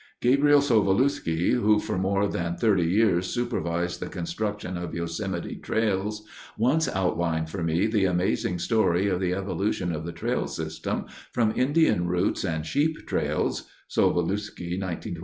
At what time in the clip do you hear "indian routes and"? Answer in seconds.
11.55-12.65